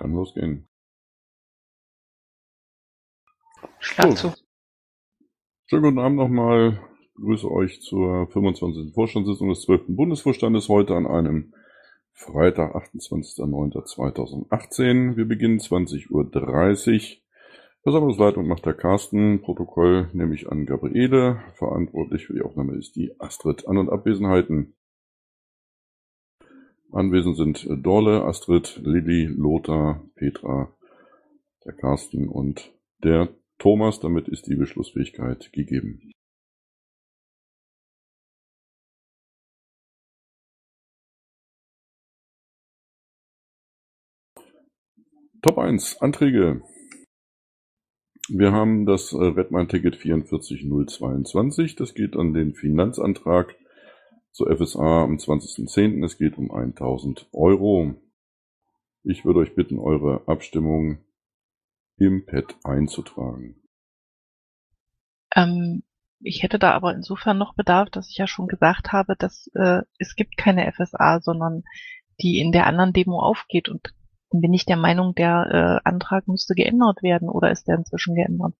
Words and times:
Kann 0.00 0.14
losgehen. 0.14 0.66
Schlag 3.80 4.16
zu. 4.16 4.32
Schönen 5.66 5.82
guten 5.82 5.98
Abend 5.98 6.16
nochmal. 6.16 6.80
Ich 7.02 7.12
begrüße 7.16 7.50
euch 7.50 7.82
zur 7.82 8.26
25. 8.28 8.94
Vorstandssitzung 8.94 9.50
des 9.50 9.60
12. 9.60 9.82
Bundesvorstandes 9.88 10.70
heute 10.70 10.94
an 10.94 11.06
einem 11.06 11.52
Freitag, 12.14 12.74
28.09.2018. 12.76 15.18
Wir 15.18 15.26
beginnen 15.26 15.58
20.30 15.58 16.10
Uhr. 16.10 16.30
Versammlungsleitung 17.82 18.48
macht 18.48 18.64
der 18.64 18.72
Carsten, 18.72 19.42
Protokoll 19.42 20.08
nehme 20.14 20.34
ich 20.34 20.48
an 20.48 20.64
Gabriele, 20.64 21.42
verantwortlich 21.56 22.26
für 22.26 22.32
die 22.32 22.40
Aufnahme 22.40 22.78
ist 22.78 22.96
die 22.96 23.20
Astrid. 23.20 23.68
An- 23.68 23.76
und 23.76 23.90
Abwesenheiten. 23.90 24.76
Anwesend 26.92 27.36
sind 27.36 27.68
Dorle, 27.84 28.24
Astrid, 28.24 28.80
Lilly, 28.82 29.26
Lothar, 29.26 30.04
Petra, 30.16 30.74
der 31.64 31.72
Carsten 31.74 32.28
und 32.28 32.72
der 33.04 33.28
Thomas. 33.58 34.00
Damit 34.00 34.28
ist 34.28 34.48
die 34.48 34.56
Beschlussfähigkeit 34.56 35.52
gegeben. 35.52 36.10
Top 45.42 45.58
1, 45.58 46.02
Anträge. 46.02 46.60
Wir 48.28 48.52
haben 48.52 48.84
das 48.84 49.14
Redmine-Ticket 49.14 49.96
44022. 49.96 51.76
Das 51.76 51.94
geht 51.94 52.16
an 52.16 52.34
den 52.34 52.54
Finanzantrag 52.54 53.54
zur 54.32 54.54
FSA 54.56 55.04
am 55.04 55.16
20.10. 55.16 56.04
Es 56.04 56.18
geht 56.18 56.38
um 56.38 56.50
1000 56.50 57.28
Euro. 57.32 57.94
Ich 59.02 59.24
würde 59.24 59.40
euch 59.40 59.54
bitten, 59.54 59.78
eure 59.78 60.28
Abstimmung 60.28 60.98
im 61.96 62.26
Pad 62.26 62.56
einzutragen. 62.64 63.56
Ähm, 65.34 65.82
ich 66.20 66.42
hätte 66.42 66.58
da 66.58 66.72
aber 66.72 66.94
insofern 66.94 67.38
noch 67.38 67.54
Bedarf, 67.54 67.90
dass 67.90 68.10
ich 68.10 68.16
ja 68.18 68.26
schon 68.26 68.46
gesagt 68.46 68.92
habe, 68.92 69.16
dass 69.16 69.50
äh, 69.54 69.82
es 69.98 70.16
gibt 70.16 70.36
keine 70.36 70.70
FSA, 70.72 71.20
sondern 71.20 71.62
die 72.20 72.40
in 72.40 72.52
der 72.52 72.66
anderen 72.66 72.92
Demo 72.92 73.20
aufgeht 73.20 73.68
und 73.68 73.94
bin 74.30 74.52
ich 74.52 74.64
der 74.64 74.76
Meinung, 74.76 75.14
der 75.14 75.80
äh, 75.84 75.88
Antrag 75.88 76.28
müsste 76.28 76.54
geändert 76.54 77.02
werden 77.02 77.28
oder 77.28 77.50
ist 77.50 77.66
der 77.66 77.76
inzwischen 77.76 78.14
geändert? 78.14 78.54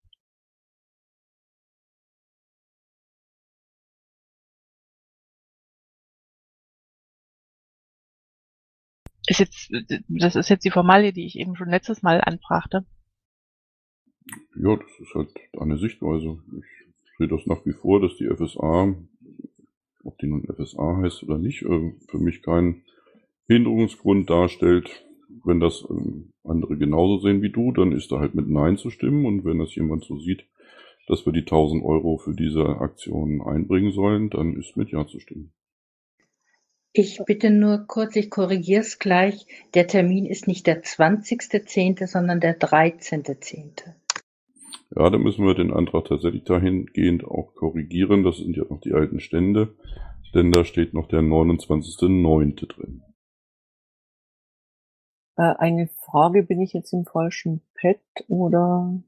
Ist 9.30 9.38
jetzt, 9.38 9.70
das 10.08 10.34
ist 10.34 10.48
jetzt 10.48 10.64
die 10.64 10.72
Formalie, 10.72 11.12
die 11.12 11.24
ich 11.24 11.38
eben 11.38 11.54
schon 11.54 11.70
letztes 11.70 12.02
Mal 12.02 12.20
anbrachte. 12.20 12.84
Ja, 14.56 14.74
das 14.74 14.90
ist 15.00 15.14
halt 15.14 15.30
eine 15.56 15.78
Sichtweise. 15.78 16.42
Ich 16.58 17.16
sehe 17.16 17.28
das 17.28 17.46
nach 17.46 17.64
wie 17.64 17.72
vor, 17.72 18.00
dass 18.00 18.16
die 18.16 18.26
FSA, 18.26 18.92
ob 20.02 20.18
die 20.18 20.26
nun 20.26 20.48
FSA 20.52 20.96
heißt 20.96 21.22
oder 21.22 21.38
nicht, 21.38 21.62
äh, 21.62 21.92
für 22.08 22.18
mich 22.18 22.42
keinen 22.42 22.82
Hinderungsgrund 23.46 24.28
darstellt. 24.28 25.06
Wenn 25.44 25.60
das 25.60 25.86
ähm, 25.88 26.32
andere 26.42 26.76
genauso 26.76 27.18
sehen 27.18 27.40
wie 27.40 27.50
du, 27.52 27.70
dann 27.70 27.92
ist 27.92 28.10
da 28.10 28.18
halt 28.18 28.34
mit 28.34 28.48
Nein 28.48 28.78
zu 28.78 28.90
stimmen. 28.90 29.26
Und 29.26 29.44
wenn 29.44 29.60
das 29.60 29.76
jemand 29.76 30.02
so 30.02 30.18
sieht, 30.18 30.44
dass 31.06 31.24
wir 31.24 31.32
die 31.32 31.46
1000 31.46 31.84
Euro 31.84 32.18
für 32.18 32.34
diese 32.34 32.66
Aktion 32.80 33.42
einbringen 33.42 33.92
sollen, 33.92 34.28
dann 34.28 34.56
ist 34.56 34.76
mit 34.76 34.90
Ja 34.90 35.06
zu 35.06 35.20
stimmen. 35.20 35.52
Ich 36.92 37.20
bitte 37.24 37.50
nur 37.50 37.86
kurz, 37.86 38.16
ich 38.16 38.30
korrigiere 38.30 38.80
es 38.80 38.98
gleich. 38.98 39.46
Der 39.74 39.86
Termin 39.86 40.26
ist 40.26 40.48
nicht 40.48 40.66
der 40.66 40.82
20.10., 40.82 42.06
sondern 42.08 42.40
der 42.40 42.58
13.10. 42.58 43.94
Ja, 44.96 45.08
da 45.08 45.18
müssen 45.18 45.46
wir 45.46 45.54
den 45.54 45.72
Antrag 45.72 46.06
tatsächlich 46.06 46.42
dahingehend 46.42 47.24
auch 47.24 47.54
korrigieren. 47.54 48.24
Das 48.24 48.38
sind 48.38 48.56
ja 48.56 48.64
noch 48.68 48.80
die 48.80 48.92
alten 48.92 49.20
Stände, 49.20 49.76
denn 50.34 50.50
da 50.50 50.64
steht 50.64 50.92
noch 50.92 51.06
der 51.06 51.20
29.09. 51.20 52.66
drin. 52.66 53.02
Äh, 55.36 55.54
eine 55.58 55.88
Frage, 56.04 56.42
bin 56.42 56.60
ich 56.60 56.72
jetzt 56.72 56.92
im 56.92 57.04
falschen 57.04 57.62
Pad 57.80 58.00
oder? 58.26 59.00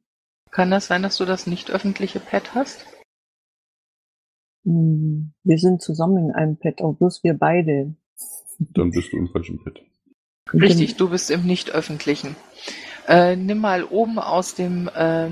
Kann 0.52 0.70
das 0.70 0.86
sein, 0.86 1.02
dass 1.02 1.16
du 1.16 1.24
das 1.24 1.48
nicht 1.48 1.72
öffentliche 1.72 2.20
Pad 2.20 2.54
hast? 2.54 2.86
Hm, 4.64 5.32
wir 5.42 5.58
sind 5.58 5.82
zusammen 5.82 6.28
in 6.28 6.32
einem 6.32 6.56
Pad, 6.56 6.80
aber 6.80 6.92
bloß 6.94 7.24
wir 7.24 7.34
beide. 7.34 7.94
Dann 8.58 8.90
bist 8.90 9.12
du 9.12 9.16
im 9.16 9.28
falschen 9.28 9.62
Pad. 9.62 9.80
Richtig, 10.52 10.96
du 10.96 11.08
bist 11.10 11.30
im 11.30 11.44
nicht 11.44 11.70
öffentlichen. 11.70 12.36
Äh, 13.08 13.36
nimm 13.36 13.58
mal 13.58 13.84
oben 13.84 14.18
aus 14.18 14.54
dem, 14.54 14.88
äh, 14.94 15.30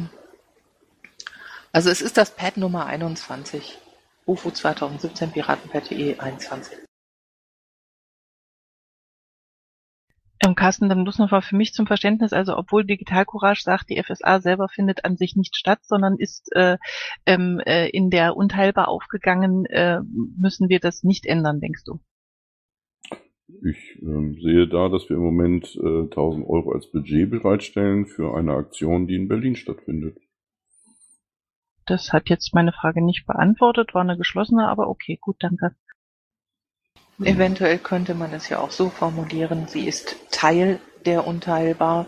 also 1.72 1.90
es 1.90 2.00
ist 2.00 2.16
das 2.16 2.30
Pad 2.30 2.56
Nummer 2.56 2.86
21. 2.86 3.78
UFO 4.26 4.50
2017 4.50 5.30
Piratenpad.de 5.32 6.18
21. 6.18 6.78
Ähm, 10.42 10.54
Carsten, 10.54 10.88
dann 10.88 11.04
bloß 11.04 11.18
noch 11.18 11.30
mal 11.30 11.42
für 11.42 11.56
mich 11.56 11.74
zum 11.74 11.86
Verständnis, 11.86 12.32
also 12.32 12.56
obwohl 12.56 12.84
Digital 12.84 13.26
Courage 13.26 13.62
sagt, 13.62 13.90
die 13.90 14.02
FSA 14.02 14.40
selber 14.40 14.68
findet 14.68 15.04
an 15.04 15.16
sich 15.16 15.36
nicht 15.36 15.54
statt, 15.54 15.80
sondern 15.82 16.16
ist 16.16 16.50
äh, 16.54 16.78
ähm, 17.26 17.60
äh, 17.66 17.88
in 17.90 18.08
der 18.08 18.36
unteilbar 18.36 18.88
aufgegangen, 18.88 19.66
äh, 19.66 20.00
müssen 20.38 20.70
wir 20.70 20.80
das 20.80 21.02
nicht 21.02 21.26
ändern, 21.26 21.60
denkst 21.60 21.84
du? 21.84 22.00
Ich 23.62 23.98
ähm, 24.00 24.38
sehe 24.40 24.66
da, 24.66 24.88
dass 24.88 25.10
wir 25.10 25.16
im 25.16 25.22
Moment 25.22 25.76
äh, 25.76 26.02
1000 26.04 26.48
Euro 26.48 26.72
als 26.72 26.90
Budget 26.90 27.28
bereitstellen 27.28 28.06
für 28.06 28.34
eine 28.34 28.54
Aktion, 28.54 29.06
die 29.06 29.16
in 29.16 29.28
Berlin 29.28 29.56
stattfindet. 29.56 30.16
Das 31.84 32.12
hat 32.12 32.30
jetzt 32.30 32.54
meine 32.54 32.72
Frage 32.72 33.04
nicht 33.04 33.26
beantwortet, 33.26 33.94
war 33.94 34.02
eine 34.02 34.16
geschlossene, 34.16 34.68
aber 34.68 34.88
okay, 34.88 35.18
gut, 35.20 35.36
danke. 35.40 35.74
Eventuell 37.22 37.78
könnte 37.78 38.14
man 38.14 38.32
es 38.32 38.48
ja 38.48 38.60
auch 38.60 38.70
so 38.70 38.88
formulieren, 38.88 39.66
sie 39.68 39.86
ist 39.86 40.16
Teil 40.30 40.80
der 41.04 41.26
Unteilbar, 41.26 42.06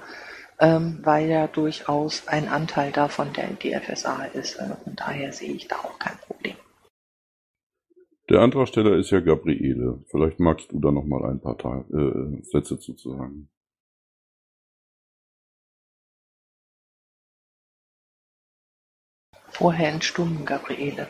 ähm, 0.59 1.01
weil 1.03 1.29
ja 1.29 1.47
durchaus 1.47 2.29
ein 2.29 2.49
Anteil 2.49 2.93
davon 2.93 3.33
der 3.35 3.49
die 3.49 3.75
FSA 3.75 4.25
ist. 4.25 4.59
Also 4.59 4.75
von 4.77 4.97
daher 4.97 5.33
sehe 5.33 5.53
ich 5.53 5.69
da 5.69 5.77
auch 5.77 5.99
kein 5.99 6.17
Problem. 6.17 6.57
Der 8.31 8.41
Antragsteller 8.41 8.97
ist 8.97 9.11
ja 9.11 9.21
Gabriele. 9.21 10.03
Vielleicht 10.11 10.41
magst 10.41 10.73
du 10.73 10.81
da 10.81 10.91
noch 10.91 11.05
mal 11.05 11.25
ein 11.31 11.41
paar 11.41 11.59
Ta 11.59 11.85
äh, 11.93 12.43
Sätze 12.43 12.79
zu 12.79 12.97
sagen. 12.97 13.51
Vorher 19.51 19.91
entstummen, 19.93 20.47
Gabriele. 20.47 21.09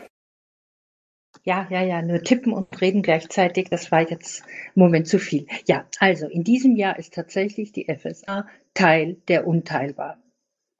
Ja, 1.45 1.67
ja, 1.69 1.81
ja, 1.83 2.01
nur 2.01 2.21
tippen 2.21 2.53
und 2.53 2.79
reden 2.79 3.01
gleichzeitig, 3.01 3.69
das 3.69 3.91
war 3.91 4.09
jetzt 4.09 4.43
im 4.75 4.81
Moment 4.81 5.07
zu 5.07 5.19
viel. 5.19 5.45
Ja, 5.65 5.85
also 5.99 6.27
in 6.27 6.45
diesem 6.45 6.77
Jahr 6.77 6.97
ist 6.97 7.13
tatsächlich 7.13 7.73
die 7.73 7.93
FSA 7.93 8.47
Teil 8.73 9.17
der 9.27 9.45
Unteilbar. 9.45 10.23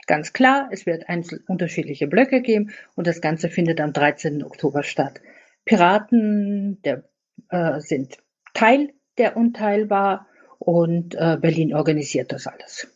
Ganz 0.08 0.32
klar, 0.32 0.70
es 0.72 0.86
wird 0.86 1.10
einzeln 1.10 1.44
unterschiedliche 1.48 2.08
Blöcke 2.08 2.42
geben 2.42 2.72
und 2.96 3.08
das 3.08 3.20
Ganze 3.20 3.50
findet 3.50 3.82
am 3.82 3.92
13. 3.92 4.44
Oktober 4.44 4.84
statt. 4.84 5.22
Piraten 5.66 6.82
der, 6.84 7.04
äh, 7.50 7.80
sind 7.82 8.18
Teil 8.54 8.94
der 9.18 9.36
Unteilbar 9.36 10.28
und 10.60 11.16
äh, 11.16 11.38
Berlin 11.40 11.74
organisiert 11.74 12.32
das 12.32 12.48
alles. 12.48 12.88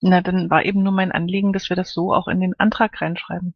Na, 0.00 0.20
dann 0.20 0.50
war 0.50 0.64
eben 0.64 0.82
nur 0.82 0.92
mein 0.92 1.12
Anliegen, 1.12 1.52
dass 1.52 1.68
wir 1.68 1.76
das 1.76 1.92
so 1.92 2.12
auch 2.12 2.26
in 2.26 2.40
den 2.40 2.58
Antrag 2.58 3.00
reinschreiben. 3.00 3.54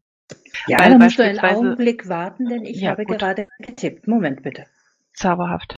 Ja, 0.67 0.81
Weil 0.81 0.91
da 0.93 0.99
musst 0.99 1.19
du 1.19 1.23
einen 1.23 1.39
Augenblick 1.39 2.09
warten, 2.09 2.49
denn 2.49 2.65
ich 2.65 2.81
Ja, 2.81 2.91
habe 2.91 3.05
gut. 3.05 3.19
gerade 3.19 3.47
getippt. 3.59 4.09
Moment 4.09 4.43
bitte. 4.43 4.65
Zauberhaft. 5.15 5.77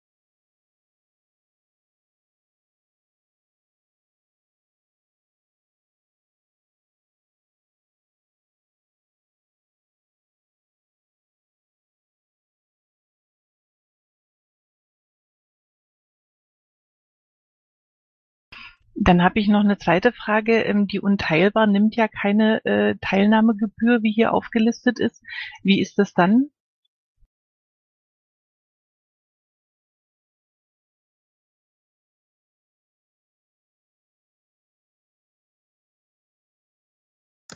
Dann 19.00 19.22
habe 19.22 19.38
ich 19.40 19.48
noch 19.48 19.60
eine 19.60 19.78
zweite 19.78 20.12
Frage. 20.12 20.60
Ähm, 20.62 20.86
Die 20.86 21.00
Unteilbar 21.00 21.66
nimmt 21.66 21.94
ja 21.96 22.08
keine 22.08 22.64
äh, 22.64 22.96
Teilnahmegebühr, 23.00 24.02
wie 24.02 24.12
hier 24.12 24.32
aufgelistet 24.32 24.98
ist. 24.98 25.22
Wie 25.62 25.80
ist 25.80 25.98
das 25.98 26.14
dann? 26.14 26.50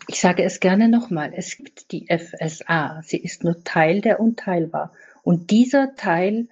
Ich 0.07 0.21
sage 0.21 0.45
es 0.45 0.61
gerne 0.61 0.89
nochmal. 0.89 1.33
Es 1.35 1.57
gibt 1.57 1.91
die 1.91 2.07
FSA. 2.09 3.03
Sie 3.03 3.19
ist 3.19 3.43
nur 3.45 3.65
Teil 3.65 4.01
der 4.01 4.21
Unteilbar. 4.21 4.93
Und 5.25 5.51
dieser 5.51 5.95
Teil 5.97 6.49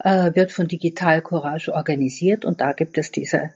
äh, 0.00 0.34
wird 0.34 0.52
von 0.52 0.68
Digital 0.68 1.22
Courage 1.22 1.72
organisiert 1.72 2.44
und 2.44 2.60
da 2.60 2.72
gibt 2.72 2.98
es 2.98 3.10
diese 3.10 3.52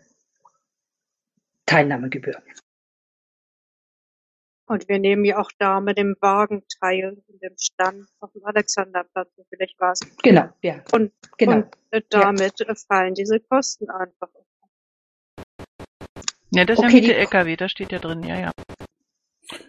Teilnahmegebühr. 1.71 2.43
Und 4.67 4.89
wir 4.89 4.99
nehmen 4.99 5.25
ja 5.25 5.39
auch 5.39 5.51
da 5.59 5.81
mit 5.81 5.99
dem 5.99 6.17
Wagen 6.21 6.63
teil, 6.81 7.21
in 7.29 7.39
dem 7.41 7.57
Stand 7.59 8.07
auf 8.21 8.33
dem 8.33 8.45
Alexanderplatz, 8.45 9.29
so 9.37 9.45
vielleicht 9.49 9.79
war 9.81 9.93
es. 9.93 10.01
Genau, 10.23 10.49
ja. 10.63 10.83
Und, 10.93 11.13
Genau. 11.39 11.53
und 11.57 11.67
äh, 11.91 12.03
damit 12.09 12.61
äh, 12.61 12.75
fallen 12.77 13.15
diese 13.15 13.41
Kosten 13.41 13.91
einfach. 13.91 14.29
Ja, 16.53 16.65
das 16.65 16.79
ist 16.79 16.85
Okay, 16.85 16.89
ja 16.89 16.95
mit 16.95 17.05
die- 17.05 17.09
der 17.09 17.19
LKW, 17.21 17.57
da 17.57 17.69
steht 17.69 17.93
ja 17.93 17.99
drin, 17.99 18.23
ja, 18.25 18.39
ja. 18.39 18.51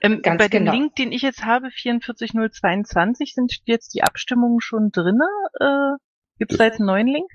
Ähm, 0.01 0.21
Ganz 0.21 0.37
bei 0.39 0.47
dem 0.47 0.65
genau. 0.65 0.73
Link, 0.73 0.95
den 0.95 1.11
ich 1.11 1.21
jetzt 1.23 1.43
habe, 1.43 1.71
44022, 1.71 3.33
sind 3.33 3.59
jetzt 3.65 3.93
die 3.95 4.03
Abstimmungen 4.03 4.61
schon 4.61 4.91
drinne? 4.91 5.27
Äh, 5.59 5.97
Gibt 6.37 6.51
es 6.51 6.57
da 6.59 6.65
jetzt 6.65 6.79
einen 6.79 6.87
neuen 6.87 7.07
Link? 7.07 7.29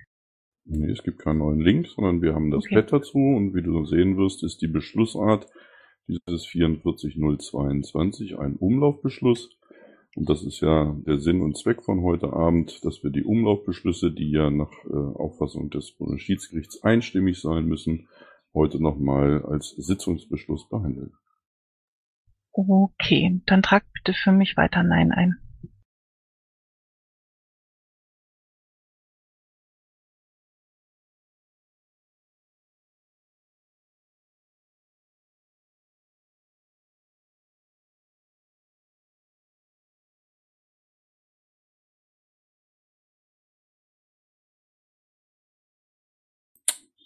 Nee, 0.68 0.90
es 0.90 1.04
gibt 1.04 1.20
keinen 1.20 1.38
neuen 1.38 1.60
Link, 1.60 1.86
sondern 1.86 2.22
wir 2.22 2.34
haben 2.34 2.50
das 2.50 2.64
Okay. 2.64 2.74
Pad 2.76 2.92
dazu 2.92 3.18
und 3.18 3.54
wie 3.54 3.62
du 3.62 3.84
sehen 3.84 4.16
wirst, 4.16 4.42
ist 4.42 4.60
die 4.62 4.66
Beschlussart 4.66 5.46
dieses 6.08 6.46
44022 6.46 8.38
ein 8.38 8.56
Umlaufbeschluss. 8.56 9.56
Und 10.16 10.28
das 10.28 10.42
ist 10.44 10.60
ja 10.60 10.96
der 11.06 11.18
Sinn 11.18 11.42
und 11.42 11.56
Zweck 11.56 11.84
von 11.84 12.02
heute 12.02 12.32
Abend, 12.32 12.84
dass 12.84 13.04
wir 13.04 13.10
die 13.10 13.22
Umlaufbeschlüsse, 13.22 14.10
die 14.12 14.30
ja 14.30 14.50
nach 14.50 14.72
äh, 14.86 14.94
Auffassung 14.94 15.70
des 15.70 15.92
Bundesschiedsgerichts 15.92 16.82
einstimmig 16.82 17.40
sein 17.40 17.66
müssen, 17.66 18.08
heute 18.54 18.82
nochmal 18.82 19.44
als 19.44 19.70
Sitzungsbeschluss 19.76 20.69
behandeln. 20.69 21.12
Okay, 22.52 23.42
dann 23.46 23.62
trag 23.62 23.84
bitte 23.92 24.14
für 24.14 24.32
mich 24.32 24.56
weiter 24.56 24.82
Nein 24.82 25.12
ein. 25.12 25.36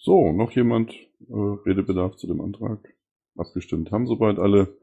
So, 0.03 0.33
noch 0.33 0.53
jemand 0.53 0.95
äh, 1.29 1.35
Redebedarf 1.67 2.17
zu 2.17 2.27
dem 2.27 2.41
Antrag? 2.41 2.95
Abgestimmt 3.37 3.93
haben 3.93 4.07
soweit 4.07 4.39
alle. 4.39 4.79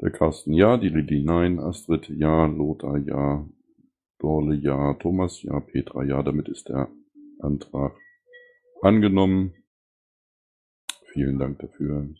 Der 0.00 0.10
Carsten 0.10 0.52
ja, 0.52 0.78
die 0.78 0.88
Lilly 0.88 1.22
nein, 1.22 1.60
Astrid 1.60 2.08
ja, 2.08 2.46
Lothar 2.46 2.98
ja, 2.98 3.48
Dorle 4.18 4.56
ja, 4.56 4.94
Thomas 4.94 5.44
ja, 5.44 5.60
Petra 5.60 6.02
ja. 6.02 6.24
Damit 6.24 6.48
ist 6.48 6.68
der 6.68 6.90
Antrag 7.38 7.96
angenommen. 8.82 9.54
Vielen 11.12 11.38
Dank 11.38 11.60
dafür. 11.60 12.12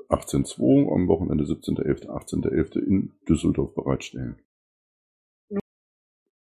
18.2 0.09 0.93
am 0.93 1.07
Wochenende 1.07 1.45
17.11., 1.45 2.07
18.11. 2.07 2.79
in 2.79 3.13
Düsseldorf 3.29 3.73
bereitstellen. 3.73 4.41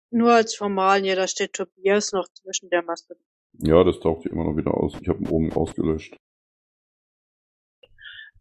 Nur 0.10 0.32
als 0.32 0.56
Formalie, 0.56 1.16
da 1.16 1.28
steht 1.28 1.52
Tobias 1.52 2.14
noch 2.14 2.30
zwischen 2.30 2.70
der 2.70 2.84
Maske. 2.84 3.18
Ja, 3.60 3.84
das 3.84 4.00
taucht 4.00 4.24
hier 4.24 4.32
immer 4.32 4.46
noch 4.46 4.56
wieder 4.56 4.74
aus. 4.74 4.94
Ich 5.02 5.10
habe 5.10 5.20
ihn 5.20 5.28
oben 5.28 5.52
ausgelöscht. 5.52 6.16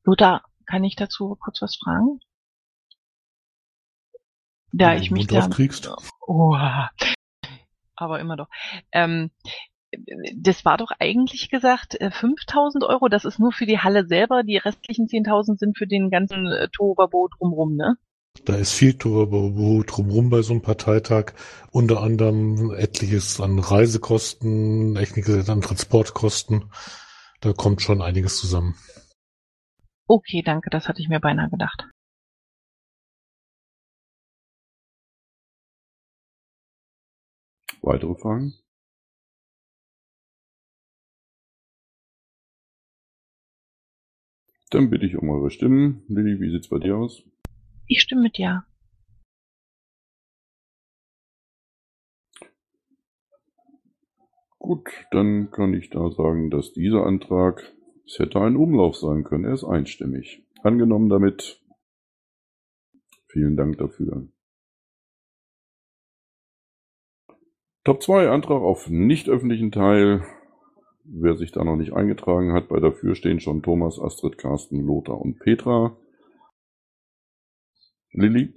Lothar, 0.04 0.44
kann 0.66 0.84
ich 0.84 0.96
dazu 0.96 1.36
kurz 1.40 1.60
was 1.62 1.76
fragen? 1.76 2.20
Da 4.72 4.94
du 4.94 5.00
ich 5.00 5.10
mich 5.10 5.26
da... 5.26 5.40
aufkriegst. 5.40 5.90
Oh, 6.26 6.56
aber 7.96 8.20
immer 8.20 8.36
doch. 8.36 8.48
Ähm, 8.92 9.30
das 10.36 10.64
war 10.64 10.76
doch 10.76 10.90
eigentlich 10.98 11.48
gesagt 11.50 12.00
äh, 12.00 12.10
5000 12.10 12.84
Euro, 12.84 13.08
das 13.08 13.24
ist 13.24 13.38
nur 13.38 13.52
für 13.52 13.66
die 13.66 13.78
Halle 13.78 14.06
selber, 14.06 14.42
die 14.42 14.56
restlichen 14.56 15.06
10.000 15.06 15.58
sind 15.58 15.78
für 15.78 15.86
den 15.86 16.10
ganzen 16.10 16.46
äh, 16.46 16.68
Tohuwabohu 16.68 17.28
drumrum, 17.28 17.76
ne? 17.76 17.96
Da 18.44 18.56
ist 18.56 18.72
viel 18.72 18.94
Tohuwabohu 18.94 19.84
drumherum 19.84 20.28
bei 20.28 20.42
so 20.42 20.52
einem 20.52 20.62
Parteitag. 20.62 21.34
Unter 21.70 22.02
anderem 22.02 22.74
etliches 22.74 23.40
an 23.40 23.60
Reisekosten, 23.60 24.96
etliches 24.96 25.48
an 25.48 25.60
Transportkosten. 25.60 26.64
Da 27.40 27.52
kommt 27.52 27.80
schon 27.80 28.02
einiges 28.02 28.38
zusammen. 28.38 28.74
Okay, 30.06 30.42
danke, 30.42 30.70
das 30.70 30.88
hatte 30.88 31.00
ich 31.00 31.08
mir 31.08 31.20
beinahe 31.20 31.48
gedacht. 31.48 31.88
Weitere 37.80 38.14
Fragen? 38.14 38.54
Dann 44.70 44.90
bitte 44.90 45.06
ich 45.06 45.16
um 45.16 45.30
eure 45.30 45.50
Stimmen. 45.50 46.02
Lilly, 46.08 46.40
wie 46.40 46.50
sieht's 46.50 46.68
bei 46.68 46.78
dir 46.78 46.96
aus? 46.96 47.22
Ich 47.86 48.00
stimme 48.00 48.22
mit 48.22 48.38
ja. 48.38 48.66
Gut, 54.58 54.88
dann 55.10 55.50
kann 55.50 55.74
ich 55.74 55.90
da 55.90 56.10
sagen, 56.10 56.50
dass 56.50 56.72
dieser 56.72 57.04
Antrag, 57.04 57.72
es 58.06 58.18
hätte 58.18 58.40
ein 58.40 58.56
Umlauf 58.56 58.96
sein 58.96 59.24
können, 59.24 59.44
er 59.44 59.54
ist 59.54 59.64
einstimmig. 59.64 60.42
Angenommen 60.62 61.08
damit. 61.08 61.60
Vielen 63.28 63.56
Dank 63.56 63.78
dafür. 63.78 64.28
Top 67.84 68.02
2, 68.02 68.30
Antrag 68.30 68.62
auf 68.62 68.88
nicht 68.88 69.28
öffentlichen 69.28 69.70
Teil. 69.70 70.24
Wer 71.04 71.36
sich 71.36 71.52
da 71.52 71.64
noch 71.64 71.76
nicht 71.76 71.92
eingetragen 71.92 72.54
hat, 72.54 72.68
bei 72.68 72.80
dafür 72.80 73.14
stehen 73.14 73.40
schon 73.40 73.62
Thomas, 73.62 74.00
Astrid, 74.00 74.38
Carsten, 74.38 74.86
Lothar 74.86 75.20
und 75.20 75.38
Petra. 75.38 75.96
Lilly? 78.12 78.54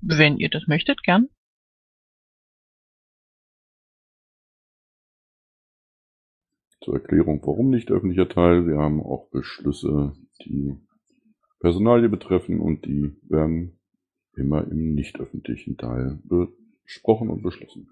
Wenn 0.00 0.38
ihr 0.38 0.48
das 0.48 0.66
möchtet, 0.66 1.02
gern. 1.02 1.28
Zur 6.84 6.94
Erklärung, 6.96 7.40
warum 7.44 7.70
nicht 7.70 7.90
öffentlicher 7.90 8.28
Teil. 8.28 8.66
Wir 8.66 8.76
haben 8.76 9.02
auch 9.02 9.30
Beschlüsse, 9.30 10.12
die 10.44 10.76
Personalie 11.58 12.10
betreffen 12.10 12.60
und 12.60 12.84
die 12.84 13.16
werden 13.22 13.78
immer 14.36 14.70
im 14.70 14.94
nicht 14.94 15.18
öffentlichen 15.18 15.78
Teil 15.78 16.20
besprochen 16.24 17.30
und 17.30 17.42
beschlossen. 17.42 17.88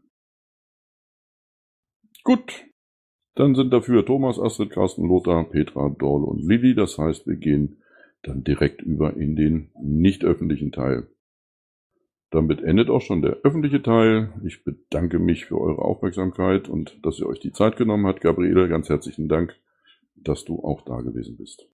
Gut, 2.22 2.66
dann 3.34 3.54
sind 3.54 3.72
dafür 3.72 4.04
Thomas, 4.04 4.38
Astrid, 4.38 4.68
Carsten, 4.68 5.08
Lothar, 5.08 5.48
Petra, 5.48 5.88
Dorle 5.88 6.26
und 6.26 6.46
Lilly. 6.46 6.74
Das 6.74 6.98
heißt, 6.98 7.26
wir 7.26 7.36
gehen 7.36 7.82
dann 8.22 8.44
direkt 8.44 8.82
über 8.82 9.16
in 9.16 9.36
den 9.36 9.70
nicht 9.80 10.22
öffentlichen 10.22 10.70
Teil. 10.70 11.08
Damit 12.32 12.62
endet 12.62 12.88
auch 12.88 13.02
schon 13.02 13.20
der 13.20 13.36
öffentliche 13.44 13.82
Teil. 13.82 14.32
Ich 14.42 14.64
bedanke 14.64 15.18
mich 15.18 15.44
für 15.44 15.60
eure 15.60 15.82
Aufmerksamkeit 15.82 16.66
und 16.66 16.98
dass 17.04 17.18
ihr 17.18 17.26
euch 17.26 17.40
die 17.40 17.52
Zeit 17.52 17.76
genommen 17.76 18.06
habt. 18.06 18.22
Gabriele, 18.22 18.70
ganz 18.70 18.88
herzlichen 18.88 19.28
Dank, 19.28 19.54
dass 20.16 20.46
du 20.46 20.58
auch 20.64 20.80
da 20.80 21.02
gewesen 21.02 21.36
bist. 21.36 21.68